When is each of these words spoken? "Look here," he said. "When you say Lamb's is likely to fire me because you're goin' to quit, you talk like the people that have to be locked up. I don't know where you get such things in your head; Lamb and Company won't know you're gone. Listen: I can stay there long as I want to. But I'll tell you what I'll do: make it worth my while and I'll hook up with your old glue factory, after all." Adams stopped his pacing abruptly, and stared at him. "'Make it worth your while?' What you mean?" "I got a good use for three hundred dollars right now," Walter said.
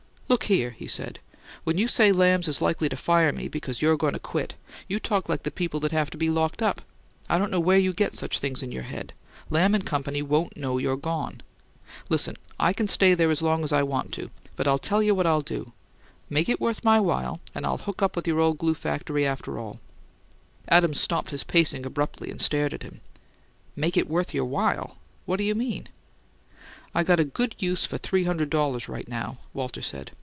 "Look 0.31 0.45
here," 0.45 0.69
he 0.69 0.87
said. 0.87 1.19
"When 1.65 1.77
you 1.77 1.89
say 1.89 2.13
Lamb's 2.13 2.47
is 2.47 2.61
likely 2.61 2.87
to 2.87 2.95
fire 2.95 3.33
me 3.33 3.49
because 3.49 3.81
you're 3.81 3.97
goin' 3.97 4.13
to 4.13 4.19
quit, 4.19 4.55
you 4.87 4.97
talk 4.97 5.27
like 5.27 5.43
the 5.43 5.51
people 5.51 5.81
that 5.81 5.91
have 5.91 6.09
to 6.11 6.17
be 6.17 6.29
locked 6.29 6.61
up. 6.61 6.79
I 7.27 7.37
don't 7.37 7.51
know 7.51 7.59
where 7.59 7.77
you 7.77 7.91
get 7.91 8.13
such 8.13 8.39
things 8.39 8.63
in 8.63 8.71
your 8.71 8.83
head; 8.83 9.11
Lamb 9.49 9.75
and 9.75 9.85
Company 9.85 10.21
won't 10.21 10.55
know 10.55 10.77
you're 10.77 10.95
gone. 10.95 11.41
Listen: 12.07 12.37
I 12.57 12.71
can 12.71 12.87
stay 12.87 13.13
there 13.13 13.27
long 13.41 13.65
as 13.65 13.73
I 13.73 13.83
want 13.83 14.13
to. 14.13 14.29
But 14.55 14.69
I'll 14.69 14.79
tell 14.79 15.03
you 15.03 15.13
what 15.13 15.27
I'll 15.27 15.41
do: 15.41 15.73
make 16.29 16.47
it 16.47 16.61
worth 16.61 16.81
my 16.85 16.97
while 17.01 17.41
and 17.53 17.65
I'll 17.65 17.79
hook 17.79 18.01
up 18.01 18.15
with 18.15 18.25
your 18.25 18.39
old 18.39 18.57
glue 18.57 18.73
factory, 18.73 19.25
after 19.27 19.59
all." 19.59 19.81
Adams 20.69 21.01
stopped 21.01 21.31
his 21.31 21.43
pacing 21.43 21.85
abruptly, 21.85 22.31
and 22.31 22.41
stared 22.41 22.73
at 22.73 22.83
him. 22.83 23.01
"'Make 23.75 23.97
it 23.97 24.09
worth 24.09 24.33
your 24.33 24.45
while?' 24.45 24.95
What 25.25 25.41
you 25.41 25.55
mean?" 25.55 25.87
"I 26.95 27.03
got 27.03 27.19
a 27.19 27.25
good 27.25 27.53
use 27.59 27.85
for 27.85 27.97
three 27.97 28.23
hundred 28.23 28.49
dollars 28.49 28.87
right 28.87 29.07
now," 29.09 29.37
Walter 29.53 29.81
said. 29.81 30.11